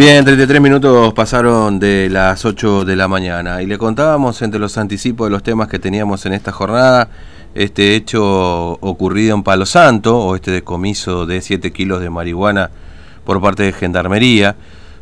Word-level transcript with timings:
Bien, 0.00 0.24
33 0.24 0.62
minutos 0.62 1.12
pasaron 1.12 1.78
de 1.78 2.08
las 2.10 2.46
8 2.46 2.86
de 2.86 2.96
la 2.96 3.06
mañana 3.06 3.60
y 3.60 3.66
le 3.66 3.76
contábamos 3.76 4.40
entre 4.40 4.58
los 4.58 4.78
anticipos 4.78 5.26
de 5.26 5.30
los 5.30 5.42
temas 5.42 5.68
que 5.68 5.78
teníamos 5.78 6.24
en 6.24 6.32
esta 6.32 6.52
jornada 6.52 7.10
este 7.54 7.96
hecho 7.96 8.78
ocurrido 8.80 9.34
en 9.34 9.42
Palo 9.42 9.66
Santo 9.66 10.18
o 10.18 10.36
este 10.36 10.52
decomiso 10.52 11.26
de 11.26 11.42
7 11.42 11.70
kilos 11.70 12.00
de 12.00 12.08
marihuana 12.08 12.70
por 13.26 13.42
parte 13.42 13.64
de 13.64 13.74
Gendarmería, 13.74 14.56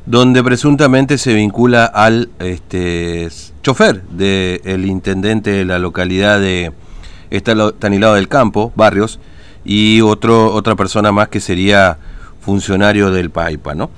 donde 0.05 0.43
presuntamente 0.43 1.17
se 1.17 1.33
vincula 1.33 1.85
al 1.85 2.31
este, 2.41 3.29
chofer 3.63 4.03
del 4.03 4.85
intendente 4.85 5.51
de 5.51 5.65
la 5.65 5.79
localidad 5.79 6.41
de 6.41 6.73
Tanilado 7.79 8.15
del 8.15 8.27
Campo, 8.27 8.73
Barrios, 8.75 9.21
y 9.65 10.01
otro, 10.01 10.53
otra 10.53 10.75
persona 10.75 11.13
más 11.13 11.29
que 11.29 11.39
sería 11.39 11.99
funcionario 12.41 13.13
del 13.13 13.31
PAIPA, 13.31 13.77
¿no? 13.77 13.91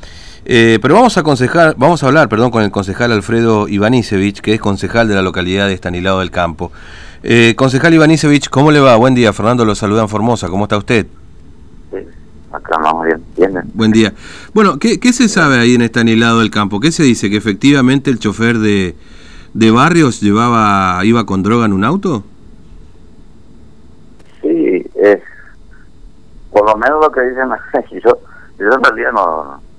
Eh, 0.45 0.79
pero 0.81 0.95
vamos 0.95 1.17
a 1.17 1.21
aconsejar, 1.21 1.75
vamos 1.77 2.03
a 2.03 2.07
hablar, 2.07 2.29
perdón, 2.29 2.51
con 2.51 2.63
el 2.63 2.71
concejal 2.71 3.13
Alfredo 3.13 3.69
Ivanisevich, 3.69 4.41
que 4.41 4.55
es 4.55 4.61
concejal 4.61 5.09
de 5.09 5.15
la 5.15 5.23
localidad 5.23 5.67
de 5.67 5.75
Estanilado 5.75 6.21
del 6.21 6.31
Campo. 6.31 6.73
Eh, 7.23 7.55
concejal 7.57 7.93
Ivanisevich, 7.93 8.49
¿cómo 8.49 8.71
le 8.71 8.81
va? 8.81 8.97
Buen 8.97 9.15
día, 9.15 9.33
Fernando 9.33 9.65
lo 9.65 9.75
saluda 9.75 10.03
en 10.03 10.09
Formosa, 10.09 10.49
¿cómo 10.49 10.65
está 10.65 10.79
usted? 10.79 11.07
Sí, 11.91 11.99
acá 12.51 12.79
vamos 12.83 13.07
bien, 13.07 13.23
bien. 13.37 13.63
Buen 13.75 13.93
día. 13.93 14.15
Bueno, 14.55 14.79
¿qué, 14.79 14.99
¿qué, 14.99 15.13
se 15.13 15.29
sabe 15.29 15.59
ahí 15.59 15.75
en 15.75 15.83
Estanilado 15.83 16.41
del 16.41 16.51
Campo? 16.51 16.81
¿Qué 16.81 16.91
se 16.91 17.03
dice? 17.03 17.29
¿Que 17.29 17.37
efectivamente 17.37 18.11
el 18.11 18.19
chofer 18.19 18.59
de, 18.59 18.95
de 19.53 19.71
Barrios 19.71 20.23
llevaba, 20.23 21.05
iba 21.05 21.27
con 21.27 21.43
droga 21.43 21.67
en 21.67 21.75
un 21.75 21.85
auto? 21.85 22.25
Sí, 24.41 24.87
es 24.95 25.21
por 26.51 26.67
lo 26.67 26.77
menos 26.77 27.01
lo 27.03 27.13
que 27.13 27.21
dicen, 27.21 27.49
yo, 28.03 28.19
yo 28.59 28.73
en 28.73 28.85
realidad 28.85 29.13
no 29.13 29.70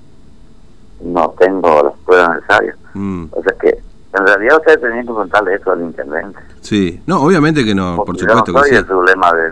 no 1.04 1.34
tengo 1.38 1.82
las 1.82 1.98
pruebas 2.04 2.36
necesarias. 2.36 2.76
Mm. 2.94 3.24
O 3.30 3.42
sea 3.42 3.54
que 3.60 3.68
en 3.68 4.26
realidad 4.26 4.58
ustedes 4.58 4.80
tenían 4.80 5.06
que 5.06 5.12
contarle 5.12 5.54
eso 5.54 5.72
al 5.72 5.80
intendente. 5.80 6.38
Sí, 6.60 7.00
no, 7.06 7.22
obviamente 7.22 7.64
que 7.64 7.74
no, 7.74 7.96
por 7.96 8.18
supuesto 8.18 8.44
yo 8.46 8.52
no 8.52 8.64
soy 8.64 8.76
el 8.76 8.86
problema 8.86 9.32
de 9.32 9.50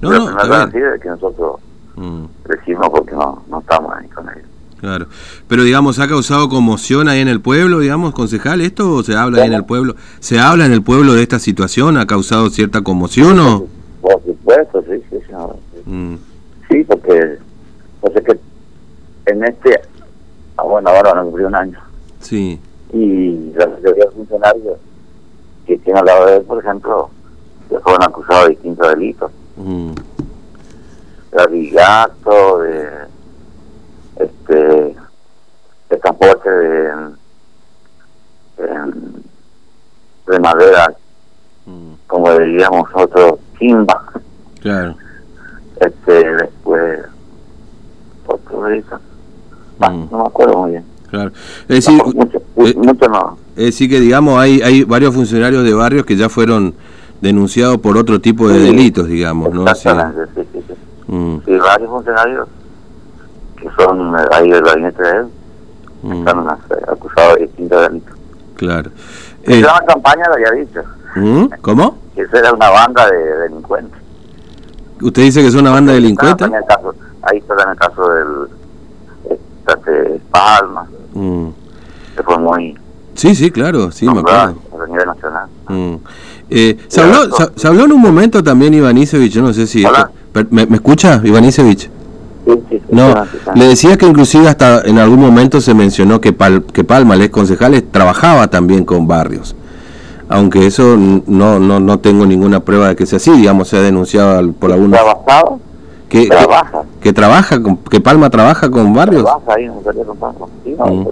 No, 0.00 0.10
no, 0.10 0.30
no 0.30 0.66
de 0.66 1.00
que 1.00 1.08
nosotros 1.08 1.60
mm. 1.96 2.24
decimos 2.48 2.88
porque 2.90 3.12
no, 3.12 3.44
no 3.48 3.60
estamos 3.60 3.92
ahí 3.96 4.08
con 4.08 4.28
ellos. 4.30 4.44
Claro, 4.80 5.06
pero 5.48 5.64
digamos, 5.64 5.98
¿ha 5.98 6.06
causado 6.06 6.48
conmoción 6.48 7.08
ahí 7.08 7.20
en 7.20 7.26
el 7.26 7.40
pueblo, 7.40 7.80
digamos, 7.80 8.14
concejal, 8.14 8.60
esto 8.60 8.92
o 8.94 9.02
se 9.02 9.16
habla 9.16 9.42
ahí 9.42 9.48
en 9.48 9.54
el 9.54 9.64
pueblo? 9.64 9.96
¿Se 10.20 10.38
habla 10.38 10.66
en 10.66 10.72
el 10.72 10.82
pueblo 10.82 11.14
de 11.14 11.22
esta 11.22 11.40
situación? 11.40 11.96
¿Ha 11.96 12.06
causado 12.06 12.48
cierta 12.48 12.82
conmoción 12.82 13.40
o...? 13.40 13.66
Por 14.00 14.22
supuesto, 14.24 14.82
sí, 14.82 15.02
sí, 15.10 15.18
sí. 15.26 15.90
Mm. 15.90 16.14
Sí, 16.70 16.84
porque, 16.84 17.38
o 18.00 18.10
sea 18.10 18.22
que 18.22 18.38
en 19.26 19.44
este 19.44 19.80
Ah, 20.58 20.64
bueno, 20.64 20.90
ahora 20.90 21.12
van 21.12 21.18
a 21.20 21.22
cumplir 21.22 21.37
un 21.48 21.54
año. 21.54 21.78
Sí. 22.20 22.60
Y 22.92 23.52
la 23.54 23.66
mayoría 23.66 24.04
de 24.04 24.10
funcionarios 24.10 24.78
que 25.66 25.76
tienen 25.78 25.98
al 25.98 26.06
lado 26.06 26.26
de 26.26 26.36
él, 26.36 26.42
por 26.44 26.58
ejemplo, 26.62 27.10
ya 27.70 27.80
fueron 27.80 28.02
acusados 28.02 28.44
de 28.44 28.50
distintos 28.50 28.88
delitos. 28.88 29.30
Mm. 29.56 29.92
De 31.32 31.42
abigato, 31.42 32.58
de, 32.60 32.88
este, 34.16 34.96
de 35.90 35.96
transporte 36.00 36.50
de, 36.50 36.92
de, 40.26 40.40
madera, 40.40 40.94
mm. 41.66 41.92
como 42.06 42.32
diríamos 42.38 42.90
nosotros, 42.92 43.40
kimba. 43.58 44.12
Claro. 44.60 44.94
Este, 45.80 46.34
después, 46.36 47.00
otro 48.26 48.62
delito 48.64 48.98
Mm. 49.78 50.08
no 50.10 50.18
me 50.18 50.26
acuerdo 50.26 50.58
muy 50.58 50.70
bien. 50.72 50.84
Claro. 51.10 51.32
Es 51.68 51.86
decir, 51.86 51.94
mucho, 52.04 52.38
eh, 52.56 52.74
mucho, 52.76 53.08
no. 53.08 53.38
es 53.56 53.66
decir 53.66 53.88
que, 53.88 53.98
digamos, 53.98 54.38
hay, 54.38 54.60
hay 54.60 54.84
varios 54.84 55.14
funcionarios 55.14 55.64
de 55.64 55.72
barrios 55.72 56.04
que 56.04 56.16
ya 56.16 56.28
fueron 56.28 56.74
denunciados 57.20 57.78
por 57.78 57.96
otro 57.96 58.20
tipo 58.20 58.48
de 58.48 58.58
delitos, 58.58 59.06
digamos, 59.08 59.52
¿no? 59.52 59.66
Exactamente, 59.66 60.26
sí, 60.34 60.48
sí, 60.52 60.64
sí. 60.68 61.12
Mm. 61.12 61.40
sí. 61.44 61.56
varios 61.56 61.88
funcionarios 61.88 62.48
que 63.56 63.68
son 63.76 64.14
eh, 64.14 64.22
ahí 64.32 64.50
del 64.50 64.62
gabinete 64.62 65.02
de 65.02 65.10
él 65.10 65.26
mm. 66.02 66.12
están 66.12 66.46
eh, 66.46 66.74
acusados 66.92 67.34
de 67.34 67.46
distintos 67.46 67.82
delitos. 67.82 68.16
Claro. 68.56 68.90
Eh, 69.44 69.58
una 69.58 69.80
campaña 69.86 70.24
lo 70.28 70.34
había 70.34 70.50
dicho. 70.52 70.82
¿Mm? 71.16 71.46
¿Cómo? 71.62 71.98
Que 72.14 72.22
esa 72.22 72.38
era 72.38 72.52
una 72.52 72.70
banda 72.70 73.08
de 73.08 73.38
delincuentes. 73.38 74.00
¿Usted 75.00 75.22
dice 75.22 75.40
que 75.40 75.46
es 75.48 75.54
una 75.54 75.70
banda 75.70 75.92
de 75.92 76.00
delincuentes? 76.00 76.50
Ahí 77.22 77.38
está 77.38 77.62
en 77.62 77.70
el 77.70 77.76
caso 77.76 78.12
del 78.12 78.48
de 79.68 80.20
Palma, 80.30 80.84
mm. 80.84 80.97
Fue 82.22 82.38
muy... 82.38 82.76
Sí, 83.14 83.34
sí, 83.34 83.50
claro, 83.50 83.90
sí, 83.90 84.06
me 84.06 84.20
acuerdo. 84.20 84.56
A 84.72 84.86
nivel 84.86 85.06
nacional. 85.06 85.48
Mm. 85.68 85.94
Eh, 86.50 86.78
se, 86.86 87.00
habló, 87.00 87.28
se, 87.54 87.68
habló 87.68 87.84
en 87.84 87.92
un 87.92 88.00
momento 88.00 88.42
también 88.42 88.74
Ivanisevich, 88.74 89.32
yo 89.32 89.42
no 89.42 89.52
sé 89.52 89.66
si... 89.66 89.84
¿me, 90.50 90.66
¿Me 90.66 90.76
escucha, 90.76 91.20
Ivanisevich? 91.24 91.90
Sí, 92.46 92.62
sí, 92.70 92.82
no, 92.90 93.12
le 93.54 93.64
decía 93.66 93.98
que 93.98 94.06
inclusive 94.06 94.48
hasta 94.48 94.80
en 94.80 94.98
algún 94.98 95.20
momento 95.20 95.60
se 95.60 95.74
mencionó 95.74 96.20
que, 96.20 96.32
Pal, 96.32 96.64
que 96.64 96.82
Palma, 96.84 97.14
el 97.14 97.22
ex 97.22 97.30
concejal, 97.30 97.82
trabajaba 97.82 98.48
también 98.48 98.84
con 98.84 99.06
barrios. 99.06 99.54
Aunque 100.30 100.66
eso 100.66 100.96
no, 100.96 101.58
no, 101.58 101.80
no 101.80 101.98
tengo 101.98 102.24
ninguna 102.24 102.60
prueba 102.60 102.88
de 102.88 102.96
que 102.96 103.04
sea 103.04 103.18
así, 103.18 103.32
digamos, 103.32 103.68
se 103.68 103.76
ha 103.76 103.82
denunciado 103.82 104.52
por 104.52 104.72
algunos... 104.72 104.98
¿Trabajaba? 104.98 105.58
que 106.08 106.26
trabaja. 106.26 106.82
Que, 107.00 107.12
trabaja, 107.12 107.62
con, 107.62 107.76
que 107.76 108.00
Palma 108.00 108.30
trabaja 108.30 108.70
con 108.70 108.92
barrios. 108.94 109.24
Trabaja 109.24 109.54
ahí 109.54 109.64
en 109.64 109.72
con 110.04 110.16
Palma. 110.16 110.46
Sí, 110.64 110.74
no, 110.78 110.86
mm. 110.86 111.08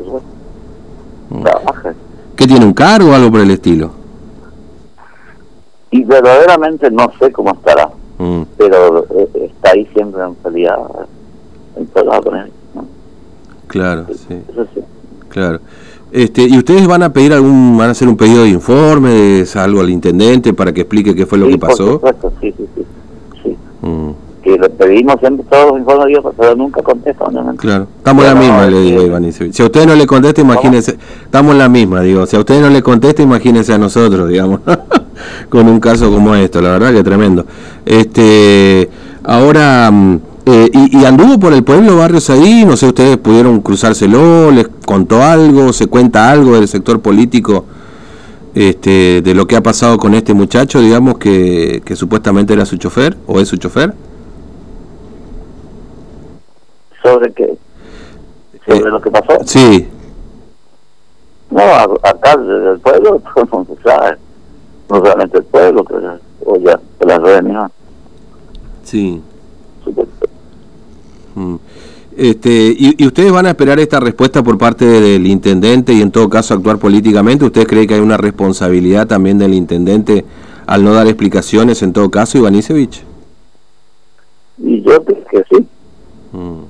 Trabaja. 1.29 1.95
¿Que 2.37 2.47
tiene 2.47 2.65
un 2.65 2.73
cargo 2.73 3.11
o 3.11 3.15
algo 3.15 3.31
por 3.31 3.41
el 3.41 3.51
estilo? 3.51 3.91
Y 5.91 6.05
verdaderamente 6.05 6.91
no 6.91 7.11
sé 7.19 7.33
cómo 7.33 7.53
estará, 7.53 7.89
mm. 8.19 8.43
pero 8.57 9.07
eh, 9.19 9.29
está 9.47 9.71
ahí 9.71 9.89
siempre 9.95 10.23
en 10.23 10.37
realidad, 10.43 10.79
en. 11.77 11.89
Claro, 13.69 14.07
sí. 14.09 14.43
Eso 14.51 14.67
sí. 14.75 14.81
Claro. 15.29 15.61
Este, 16.13 16.43
¿Y 16.43 16.57
ustedes 16.57 16.87
van 16.87 17.03
a 17.03 17.13
pedir 17.13 17.33
algún, 17.33 17.77
van 17.77 17.89
a 17.89 17.93
hacer 17.93 18.09
un 18.09 18.17
pedido 18.17 18.43
de 18.45 18.51
informes, 18.51 19.55
algo 19.57 19.81
al 19.81 19.91
intendente 19.91 20.55
para 20.55 20.73
que 20.73 20.83
explique 20.83 21.15
qué 21.15 21.27
fue 21.27 21.39
lo 21.39 21.49
que 21.49 21.59
pasó? 21.59 22.01
Por 22.01 22.15
supuesto, 22.15 22.33
sí. 22.41 22.55
sí 22.57 22.66
que 24.57 24.63
le 24.63 24.71
pedimos 24.71 25.17
siempre 25.21 25.47
todos 25.51 25.71
los 25.71 25.81
informes 25.81 26.19
pero 26.37 26.55
nunca 26.55 26.83
contesta. 26.83 27.25
Claro, 27.57 27.87
estamos 27.99 28.25
en 28.25 28.35
la 28.35 28.41
misma, 28.41 28.67
le 28.67 28.81
digo 28.81 29.03
Iván. 29.03 29.33
Si 29.33 29.63
a 29.63 29.67
usted 29.67 29.87
no 29.87 29.95
le 29.95 30.07
contesta, 30.07 30.41
imagínese, 30.41 30.97
estamos 31.25 31.53
en 31.53 31.59
la 31.59 31.69
misma, 31.69 32.01
digo, 32.01 32.27
si 32.27 32.37
a 32.37 32.41
usted 32.41 32.61
no 32.61 32.71
le 32.71 32.83
contesta, 32.83 33.23
imagínese 33.23 33.75
a 33.75 33.79
nosotros, 33.79 34.29
digamos, 34.29 34.61
con 35.49 35.69
un 35.69 35.81
caso 35.81 36.11
como 36.11 36.35
esto, 36.35 36.61
la 36.61 36.71
verdad 36.71 36.93
que 36.93 37.03
tremendo. 37.03 37.45
Este, 37.85 38.89
ahora, 39.25 39.91
mm, 39.91 40.21
eh, 40.47 40.71
y, 40.73 41.05
anduvo 41.05 41.39
por 41.39 41.53
el 41.53 41.65
pueblo, 41.65 41.97
barrios 41.97 42.31
ahí, 42.31 42.65
no 42.65 42.77
sé, 42.77 42.87
ustedes 42.87 43.17
pudieron 43.17 43.61
cruzárselo, 43.61 44.51
les 44.51 44.69
contó 44.85 45.23
algo, 45.23 45.73
se 45.73 45.87
cuenta 45.89 46.31
algo 46.31 46.55
del 46.55 46.69
sector 46.69 47.01
político. 47.01 47.65
Este, 48.55 49.21
de 49.21 49.35
lo 49.35 49.47
que 49.47 49.55
ha 49.55 49.63
pasado 49.63 49.99
con 49.99 50.15
este 50.15 50.33
muchacho, 50.33 50.81
digamos, 50.81 51.19
que, 51.19 51.83
que 51.85 51.95
supuestamente 51.95 52.55
era 52.55 52.65
su 52.65 52.79
chofer 52.79 53.15
o 53.27 53.39
es 53.39 53.49
su 53.49 53.59
chofer? 53.59 53.93
sobre 57.07 57.33
qué 57.33 57.57
sobre 58.67 58.81
eh, 58.81 58.91
lo 58.91 58.96
que 59.07 59.11
pasó 59.11 59.39
sí 59.45 59.87
no 61.51 61.63
acá 61.63 62.37
desde 62.37 62.73
el 62.73 62.81
pueblo 62.81 63.23
no 63.53 63.67
se 63.67 63.83
sabe 63.83 64.17
no 64.91 64.97
solamente 64.97 65.39
el 65.39 65.45
pueblo 65.45 65.85
que 65.85 65.95
o 66.45 66.59
ya 66.59 66.81
de 66.99 67.07
las 67.07 67.23
redes 67.23 67.43
mismas 67.45 67.73
sí 68.83 69.23
mm. 71.35 71.57
Este, 72.19 72.75
y, 72.79 72.95
y, 72.97 73.07
ustedes 73.07 73.31
van 73.31 73.45
a 73.45 73.51
esperar 73.51 73.79
esta 73.79 74.01
respuesta 74.01 74.43
por 74.43 74.57
parte 74.57 74.87
del 74.87 75.27
intendente 75.27 75.93
y 75.93 76.01
en 76.01 76.11
todo 76.11 76.31
caso 76.31 76.55
actuar 76.55 76.79
políticamente? 76.79 77.45
¿Ustedes 77.45 77.67
creen 77.67 77.87
que 77.87 77.93
hay 77.93 78.01
una 78.01 78.17
responsabilidad 78.17 79.07
también 79.07 79.37
del 79.37 79.53
intendente 79.53 80.25
al 80.67 80.83
no 80.83 80.95
dar 80.95 81.07
explicaciones 81.09 81.83
en 81.83 81.93
todo 81.93 82.11
caso, 82.11 82.39
Ivanisevich? 82.39 83.05
Y 84.57 84.81
yo 84.81 85.05
creo 85.05 85.25
que 85.27 85.45
sí. 85.51 85.67
Mm 86.33 86.66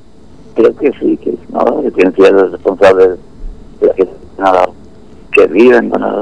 creo 0.56 0.74
que 0.74 0.92
sí, 0.98 1.16
que 1.18 1.38
no, 1.50 1.82
que 1.82 1.90
tienen 1.92 2.12
que 2.14 2.22
ser 2.22 2.34
responsables 2.34 3.18
de 3.80 3.86
la 3.86 3.94
gente 3.94 4.12
nada, 4.38 4.68
que 5.32 5.46
viven 5.46 5.90
con 5.90 6.02
el, 6.02 6.14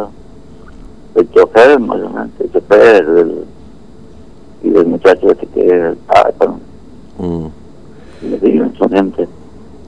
el 1.15 1.31
chofer, 1.31 1.79
mayormente, 1.79 2.45
el 2.45 2.53
chofer 2.53 3.07
del, 3.07 3.45
y 4.63 4.71
del 4.71 4.87
muchacho 4.87 5.31
ese 5.31 5.47
que 5.47 5.67
es 5.67 5.97
mm. 7.19 7.47
y 8.23 8.27
viven, 8.43 8.75
son 8.77 8.91
gente 8.91 9.29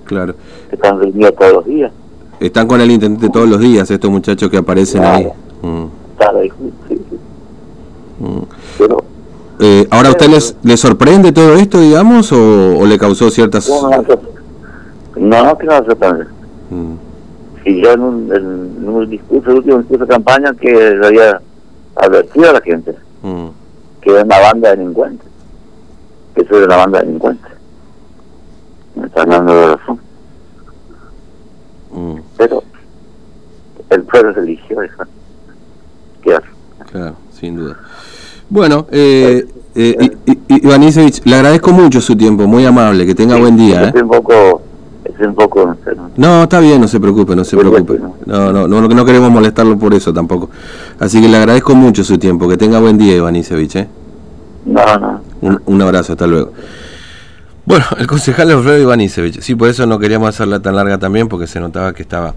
claro. 0.04 0.34
que 0.68 0.76
están 0.76 1.00
reunidos 1.00 1.34
todos 1.36 1.52
los 1.52 1.64
días. 1.66 1.92
Están 2.38 2.68
con 2.68 2.80
el 2.80 2.90
intendente 2.90 3.30
todos 3.30 3.48
los 3.48 3.58
días, 3.58 3.90
estos 3.90 4.10
muchachos 4.10 4.50
que 4.50 4.58
aparecen 4.58 5.02
ahí. 5.04 5.28
Mm. 5.62 5.84
ahí, 6.36 6.52
sí, 6.88 7.00
sí. 7.10 7.18
Mm. 8.20 8.42
Pero, 8.78 9.04
eh, 9.58 9.88
¿Ahora 9.90 10.08
a 10.08 10.12
usted 10.12 10.28
les, 10.28 10.56
le 10.62 10.76
sorprende 10.76 11.32
todo 11.32 11.54
esto, 11.54 11.80
digamos, 11.80 12.30
o, 12.32 12.78
o 12.78 12.86
le 12.86 12.98
causó 12.98 13.30
ciertas... 13.30 13.70
No, 15.16 15.44
no, 15.44 15.58
que 15.58 15.66
no 15.66 15.84
se 15.84 15.94
mm. 16.74 16.98
y 17.64 17.82
yo 17.82 17.92
en 17.92 18.00
un, 18.00 18.32
en 18.34 18.88
un 18.88 19.10
discurso, 19.10 19.50
el 19.50 19.56
último 19.58 19.78
discurso 19.78 20.04
de 20.04 20.12
campaña, 20.12 20.52
que 20.54 20.70
le 20.72 21.06
había 21.06 21.40
advertido 21.96 22.50
a 22.50 22.52
la 22.54 22.60
gente 22.60 22.94
Mm. 23.22 23.48
que 24.02 24.10
era 24.10 24.22
una 24.22 24.38
banda 24.38 24.70
de 24.70 24.76
delincuentes, 24.76 25.26
que 26.34 26.42
eso 26.42 26.56
era 26.56 26.66
una 26.66 26.76
banda 26.76 26.98
de 27.00 27.06
delincuentes. 27.06 27.52
Me 28.94 29.06
están 29.06 29.28
dando 29.30 29.52
la 29.54 29.76
razón. 29.76 30.00
Mm, 31.90 32.16
Pero 32.36 32.62
el 33.90 34.02
pueblo 34.02 34.34
se 34.34 34.40
eligió 34.40 34.82
eso. 34.82 35.02
¿Qué 36.22 36.34
hace? 36.34 36.46
claro, 36.92 37.16
sin 37.32 37.56
duda. 37.56 37.76
Bueno, 38.48 38.86
eh, 38.92 39.44
eh, 39.74 40.16
Isevich, 40.48 41.22
le 41.24 41.34
agradezco 41.34 41.72
mucho 41.72 42.00
su 42.00 42.16
tiempo, 42.16 42.46
muy 42.46 42.64
amable, 42.64 43.06
que 43.06 43.14
tenga 43.14 43.36
buen 43.36 43.56
día. 43.56 43.82
¿eh? 43.82 43.86
Estoy 43.86 44.02
un 44.02 44.08
poco, 44.08 44.62
un 45.20 45.34
poco, 45.34 45.76
no 46.16 46.42
está 46.42 46.60
bien, 46.60 46.80
no 46.80 46.88
se 46.88 47.00
preocupe, 47.00 47.34
no 47.34 47.44
se 47.44 47.56
preocupe. 47.56 47.98
No, 48.26 48.52
no, 48.52 48.68
no, 48.68 48.88
no 48.88 49.04
queremos 49.04 49.30
molestarlo 49.30 49.78
por 49.78 49.94
eso 49.94 50.12
tampoco. 50.12 50.50
Así 50.98 51.20
que 51.20 51.28
le 51.28 51.36
agradezco 51.36 51.74
mucho 51.74 52.04
su 52.04 52.18
tiempo, 52.18 52.48
que 52.48 52.56
tenga 52.56 52.80
buen 52.80 52.98
día, 52.98 53.16
Iván 53.16 53.36
Isevich. 53.36 53.76
¿eh? 53.76 53.88
No, 54.66 54.98
no. 54.98 55.20
Un, 55.40 55.62
un 55.64 55.82
abrazo, 55.82 56.12
hasta 56.12 56.26
luego. 56.26 56.52
Bueno, 57.66 57.84
el 57.98 58.06
concejal 58.06 58.50
Alfredo 58.52 58.78
Ivanisevich, 58.78 59.40
sí, 59.40 59.56
por 59.56 59.68
eso 59.68 59.86
no 59.86 59.98
queríamos 59.98 60.28
hacerla 60.28 60.60
tan 60.60 60.76
larga 60.76 60.98
también, 60.98 61.28
porque 61.28 61.48
se 61.48 61.58
notaba 61.58 61.92
que 61.92 62.02
estaba 62.02 62.32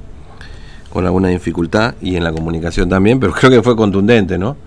con 0.92 1.06
alguna 1.06 1.28
dificultad 1.28 1.94
y 2.02 2.16
en 2.16 2.24
la 2.24 2.32
comunicación 2.32 2.90
también, 2.90 3.20
pero 3.20 3.32
creo 3.34 3.52
que 3.52 3.62
fue 3.62 3.76
contundente, 3.76 4.40
¿no? 4.40 4.58